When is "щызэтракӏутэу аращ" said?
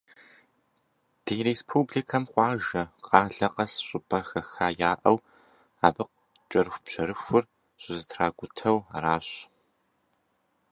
7.81-9.27